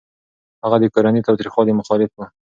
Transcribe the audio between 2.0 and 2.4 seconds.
و.